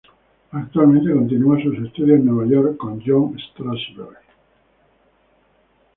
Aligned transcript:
Actualmente 0.49 1.13
continúa 1.13 1.61
sus 1.61 1.77
estudios 1.77 2.17
en 2.21 2.25
Nueva 2.25 2.49
York, 2.51 2.75
con 2.75 2.99
John 3.05 3.37
Strasberg. 3.37 4.17